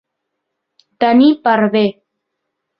Tenir 1.05 1.29
per 1.45 1.55
bé. 1.79 1.85